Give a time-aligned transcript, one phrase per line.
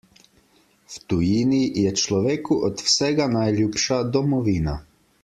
[0.93, 4.79] V tujini je človeku od vsega najljubša domovina.